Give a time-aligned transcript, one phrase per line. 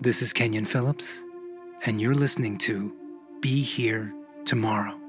[0.00, 1.24] This is Kenyon Phillips,
[1.86, 2.92] and you're listening to
[3.40, 4.12] Be Here
[4.44, 5.00] Tomorrow.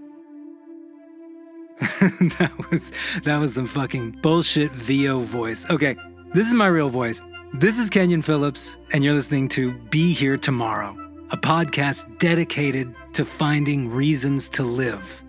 [1.79, 2.91] that was
[3.23, 5.67] that was some fucking bullshit VO voice.
[5.71, 5.95] Okay,
[6.33, 7.19] this is my real voice.
[7.55, 10.95] This is Kenyon Phillips, and you're listening to Be Here Tomorrow,
[11.31, 15.23] a podcast dedicated to finding reasons to live.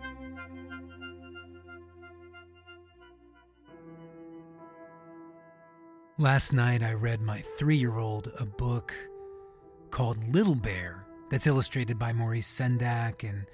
[6.19, 8.95] Last night, I read my three year old a book
[9.91, 13.47] called Little Bear that's illustrated by Maurice Sendak and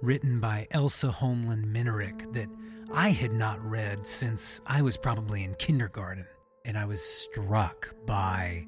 [0.00, 2.48] written by Elsa Holmelund Minarik that
[2.92, 6.26] I had not read since I was probably in kindergarten.
[6.64, 8.66] And I was struck by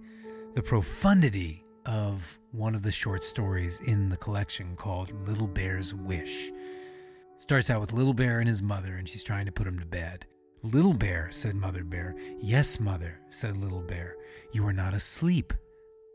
[0.54, 6.48] the profundity of one of the short stories in the collection called Little Bear's Wish.
[6.48, 9.78] It starts out with Little Bear and his mother, and she's trying to put him
[9.78, 10.26] to bed.
[10.62, 12.14] Little Bear, said Mother Bear.
[12.40, 14.16] Yes, Mother, said Little Bear.
[14.52, 15.52] You are not asleep,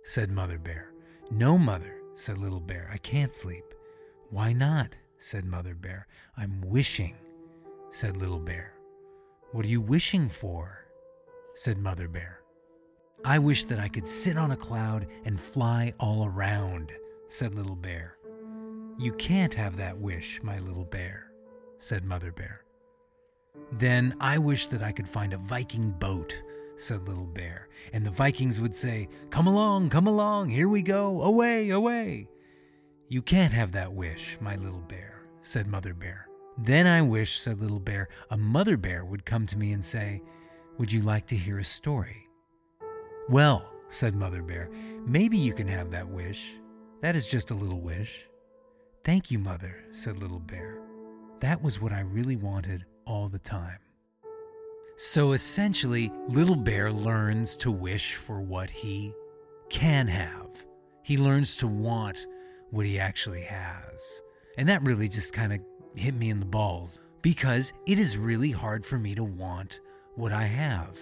[0.09, 0.91] said Mother Bear.
[1.29, 2.89] No, Mother, said Little Bear.
[2.91, 3.75] I can't sleep.
[4.31, 4.95] Why not?
[5.19, 6.07] said Mother Bear.
[6.35, 7.15] I'm wishing,
[7.91, 8.73] said Little Bear.
[9.51, 10.83] What are you wishing for?
[11.53, 12.39] said Mother Bear.
[13.23, 16.91] I wish that I could sit on a cloud and fly all around,
[17.27, 18.17] said Little Bear.
[18.97, 21.31] You can't have that wish, my little bear,
[21.77, 22.63] said Mother Bear.
[23.73, 26.35] Then I wish that I could find a Viking boat,
[26.79, 31.21] said Little Bear, and the Vikings would say, Come along, come along, here we go,
[31.21, 32.29] away, away.
[33.07, 36.27] You can't have that wish, my little bear, said Mother Bear.
[36.59, 40.21] Then I wish, said Little Bear, a Mother Bear would come to me and say,
[40.77, 42.27] Would you like to hear a story?
[43.27, 44.69] Well, said Mother Bear,
[45.05, 46.55] maybe you can have that wish.
[47.01, 48.27] That is just a little wish.
[49.03, 50.77] Thank you, Mother, said Little Bear.
[51.39, 53.79] That was what I really wanted all the time.
[55.01, 59.13] So essentially, Little Bear learns to wish for what he
[59.69, 60.65] can have.
[61.03, 62.27] He learns to want
[62.71, 64.21] what he actually has.
[64.57, 65.61] And that really just kind of
[65.95, 69.79] hit me in the balls because it is really hard for me to want
[70.15, 70.99] what I have.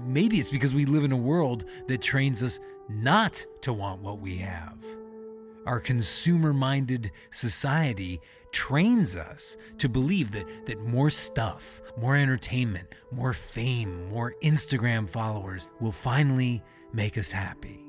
[0.00, 4.18] Maybe it's because we live in a world that trains us not to want what
[4.18, 4.84] we have.
[5.66, 8.20] Our consumer minded society
[8.52, 15.68] trains us to believe that, that more stuff, more entertainment, more fame, more Instagram followers
[15.80, 17.80] will finally make us happy.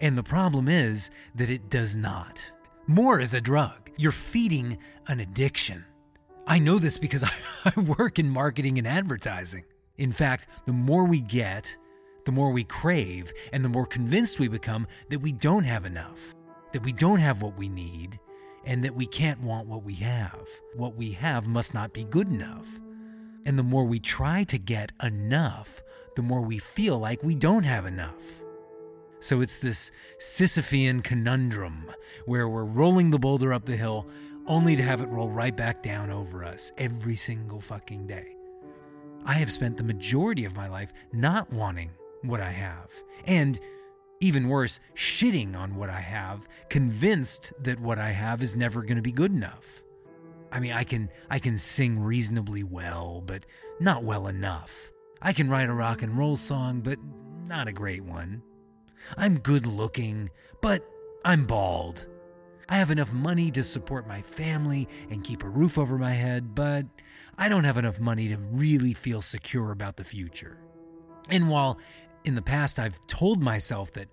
[0.00, 2.50] And the problem is that it does not.
[2.86, 3.90] More is a drug.
[3.96, 4.78] You're feeding
[5.08, 5.84] an addiction.
[6.46, 7.24] I know this because
[7.64, 9.64] I, work in marketing and advertising.
[9.96, 11.74] In fact, the more we get,
[12.26, 16.34] the more we crave, and the more convinced we become that we don't have enough,
[16.72, 18.18] that we don't have what we need,
[18.64, 20.48] and that we can't want what we have.
[20.74, 22.80] What we have must not be good enough.
[23.44, 25.82] And the more we try to get enough,
[26.16, 28.42] the more we feel like we don't have enough.
[29.20, 31.86] So it's this Sisyphean conundrum
[32.26, 34.08] where we're rolling the boulder up the hill
[34.46, 38.36] only to have it roll right back down over us every single fucking day.
[39.24, 41.90] I have spent the majority of my life not wanting
[42.22, 42.92] what I have.
[43.26, 43.58] And
[44.20, 48.96] even worse, shitting on what I have, convinced that what I have is never going
[48.96, 49.82] to be good enough.
[50.50, 53.44] I mean, I can I can sing reasonably well, but
[53.80, 54.90] not well enough.
[55.20, 56.98] I can write a rock and roll song, but
[57.46, 58.42] not a great one.
[59.16, 60.88] I'm good looking, but
[61.24, 62.06] I'm bald.
[62.68, 66.54] I have enough money to support my family and keep a roof over my head,
[66.54, 66.86] but
[67.38, 70.58] I don't have enough money to really feel secure about the future.
[71.30, 71.78] And while
[72.26, 74.08] in the past, I've told myself that,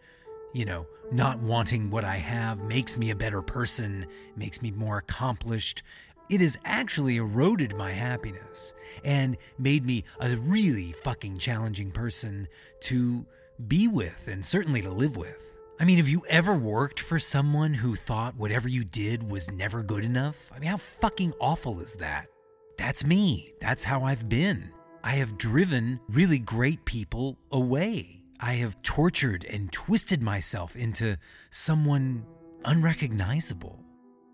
[0.54, 5.00] you know, not wanting what I have makes me a better person, makes me more
[5.00, 5.84] accomplished.
[6.30, 8.74] It has actually eroded my happiness
[9.04, 12.48] and made me a really fucking challenging person
[12.82, 13.26] to
[13.68, 15.40] be with and certainly to live with.
[15.80, 19.84] I mean, have you ever worked for someone who thought whatever you did was never
[19.84, 20.52] good enough?
[20.56, 22.28] I mean, how fucking awful is that?
[22.78, 23.54] That's me.
[23.60, 24.72] That's how I've been.
[25.06, 28.24] I have driven really great people away.
[28.40, 31.18] I have tortured and twisted myself into
[31.50, 32.26] someone
[32.64, 33.84] unrecognizable.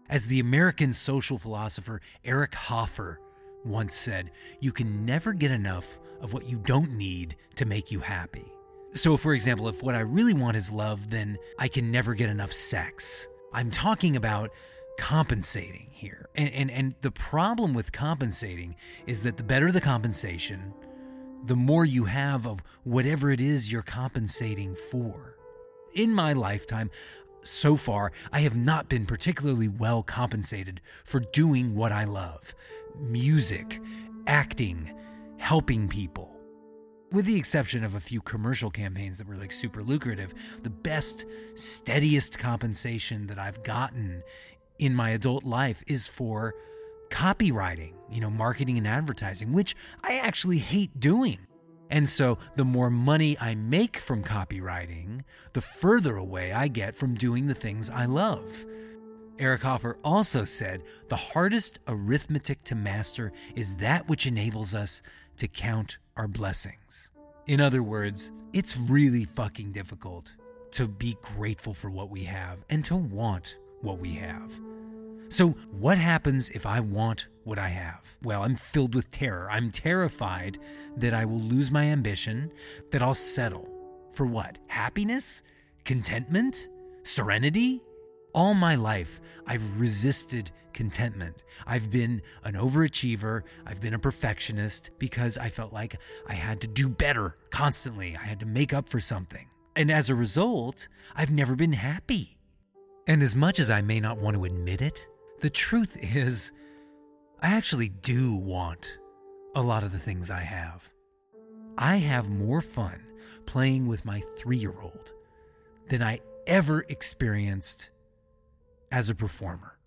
[0.10, 3.20] As the American social philosopher Eric Hoffer
[3.66, 4.30] once said,
[4.60, 8.54] you can never get enough of what you don't need to make you happy.
[8.94, 12.30] So, for example, if what I really want is love, then I can never get
[12.30, 13.28] enough sex.
[13.54, 14.52] I'm talking about
[15.00, 16.30] compensating here.
[16.36, 18.76] And, and, and the problem with compensating
[19.08, 20.74] is that the better the compensation,
[21.46, 25.38] the more you have of whatever it is you're compensating for.
[25.96, 26.92] In my lifetime,
[27.44, 32.54] so far, I have not been particularly well compensated for doing what I love
[33.00, 33.80] music,
[34.28, 34.92] acting,
[35.38, 36.36] helping people.
[37.12, 41.26] with the exception of a few commercial campaigns that were like super lucrative, the best,
[41.56, 44.24] steadiest compensation that I've gotten
[44.80, 46.56] in my adult life is for
[47.10, 51.40] copywriting, you know, marketing and advertising, which I actually hate doing.
[51.90, 55.24] And so the more money I make from copywriting,
[55.54, 58.66] the further away I get from doing the things I love.
[59.40, 65.02] Eric Hoffer also said the hardest arithmetic to master is that which enables us
[65.38, 67.10] to count our blessings.
[67.48, 70.34] In other words, it's really fucking difficult
[70.72, 74.60] to be grateful for what we have and to want what we have.
[75.32, 78.18] So, what happens if I want what I have?
[78.24, 79.48] Well, I'm filled with terror.
[79.52, 80.58] I'm terrified
[80.98, 82.52] that I will lose my ambition,
[82.90, 83.70] that I'll settle.
[84.12, 84.58] For what?
[84.68, 85.44] Happiness?
[85.86, 86.68] Contentment?
[87.04, 87.84] Serenity?
[88.34, 91.44] All my life, I've resisted contentment.
[91.68, 93.44] I've been an overachiever.
[93.68, 98.18] I've been a perfectionist because I felt like I had to do better constantly.
[98.18, 99.48] I had to make up for something.
[99.76, 102.38] And as a result, I've never been happy.
[103.08, 105.08] And as much as I may not want to admit it,
[105.42, 106.52] the truth is,
[107.42, 108.98] I actually do want
[109.56, 110.92] a lot of the things I have.
[111.78, 113.04] I have more fun
[113.46, 115.14] playing with my three year old
[115.88, 117.90] than I ever experienced
[118.92, 119.78] as a performer.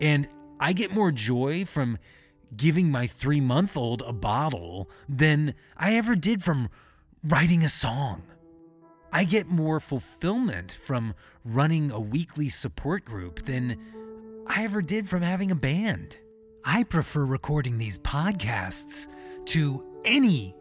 [0.00, 1.98] And I get more joy from
[2.56, 6.70] giving my three month old a bottle than I ever did from
[7.22, 8.22] writing a song.
[9.12, 11.14] I get more fulfillment from
[11.44, 13.76] running a weekly support group than
[14.46, 16.18] I ever did from having a band.
[16.64, 19.08] I prefer recording these podcasts
[19.46, 20.54] to any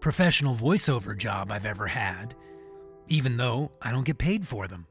[0.00, 2.34] professional voiceover job I've ever had,
[3.08, 4.86] even though I don't get paid for them.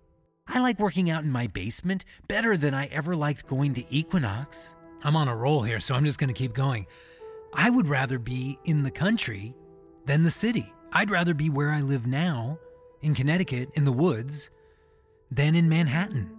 [0.48, 4.76] I like working out in my basement better than I ever liked going to Equinox.
[5.04, 6.86] I'm on a roll here, so I'm just going to keep going.
[7.54, 9.56] I would rather be in the country
[10.06, 10.72] than the city.
[10.94, 12.60] I'd rather be where I live now,
[13.02, 14.50] in Connecticut, in the woods,
[15.30, 16.30] than in Manhattan.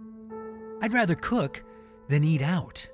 [0.81, 1.63] I'd rather cook
[2.09, 2.87] than eat out.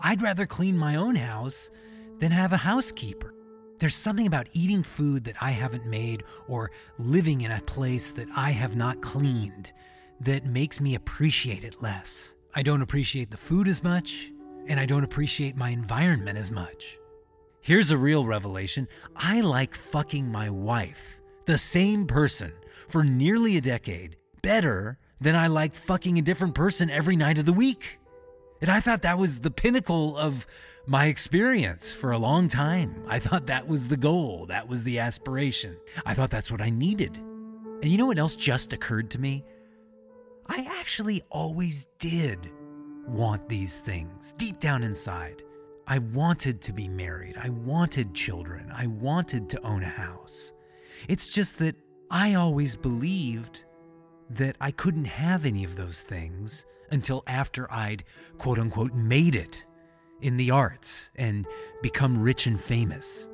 [0.00, 1.70] I'd rather clean my own house
[2.18, 3.32] than have a housekeeper.
[3.78, 8.28] There's something about eating food that I haven't made or living in a place that
[8.36, 9.72] I have not cleaned
[10.20, 12.34] that makes me appreciate it less.
[12.54, 14.30] I don't appreciate the food as much,
[14.68, 16.98] and I don't appreciate my environment as much.
[17.60, 22.52] Here's a real revelation I like fucking my wife, the same person,
[22.92, 27.46] for nearly a decade, better than I like fucking a different person every night of
[27.46, 27.98] the week.
[28.60, 30.46] And I thought that was the pinnacle of
[30.86, 33.02] my experience for a long time.
[33.08, 35.78] I thought that was the goal, that was the aspiration.
[36.04, 37.16] I thought that's what I needed.
[37.16, 39.42] And you know what else just occurred to me?
[40.48, 42.50] I actually always did
[43.08, 45.42] want these things deep down inside.
[45.86, 47.36] I wanted to be married.
[47.38, 48.70] I wanted children.
[48.70, 50.52] I wanted to own a house.
[51.08, 51.74] It's just that
[52.14, 53.64] I always believed
[54.28, 58.04] that I couldn't have any of those things until after I'd
[58.36, 59.64] quote unquote made it
[60.20, 61.46] in the arts and
[61.80, 63.30] become rich and famous.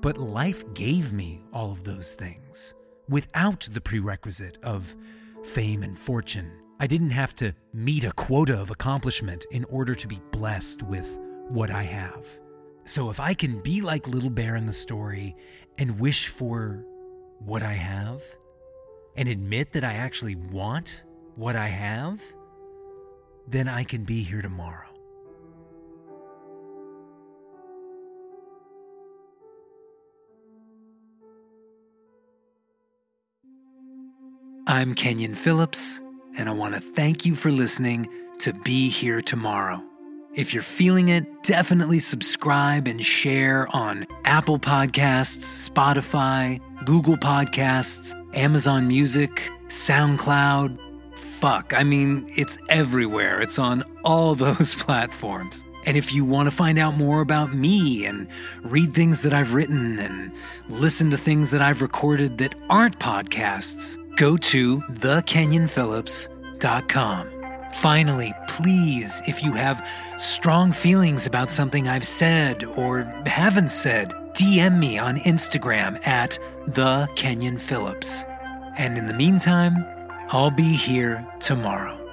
[0.00, 2.74] But life gave me all of those things
[3.08, 4.96] without the prerequisite of
[5.44, 6.50] fame and fortune.
[6.80, 11.16] I didn't have to meet a quota of accomplishment in order to be blessed with
[11.48, 12.26] what I have.
[12.86, 15.36] So if I can be like Little Bear in the story
[15.78, 16.84] and wish for
[17.38, 18.22] what I have,
[19.16, 21.02] and admit that I actually want
[21.36, 22.20] what I have,
[23.48, 24.88] then I can be here tomorrow.
[34.68, 36.00] I'm Kenyon Phillips,
[36.36, 38.08] and I want to thank you for listening
[38.40, 39.80] to Be Here Tomorrow.
[40.36, 48.86] If you're feeling it, definitely subscribe and share on Apple Podcasts, Spotify, Google Podcasts, Amazon
[48.86, 50.78] Music, SoundCloud.
[51.16, 53.40] Fuck, I mean, it's everywhere.
[53.40, 55.64] It's on all those platforms.
[55.86, 58.28] And if you want to find out more about me and
[58.62, 60.32] read things that I've written and
[60.68, 67.35] listen to things that I've recorded that aren't podcasts, go to thekenyonphillips.com.
[67.76, 74.78] Finally, please, if you have strong feelings about something I've said or haven't said, DM
[74.78, 78.24] me on Instagram at the Kenyon Phillips.
[78.78, 79.84] And in the meantime,
[80.28, 82.05] I'll be here tomorrow.